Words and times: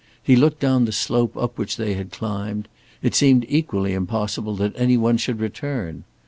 He 0.23 0.35
looked 0.35 0.59
down 0.59 0.85
the 0.85 0.91
slope 0.91 1.37
up 1.37 1.59
which 1.59 1.77
they 1.77 1.93
had 1.93 2.09
climbed 2.11 2.67
it 3.03 3.13
seemed 3.13 3.45
equally 3.47 3.93
impossible 3.93 4.55
that 4.55 4.73
any 4.75 4.97
one 4.97 5.17
should 5.17 5.39
return. 5.39 6.05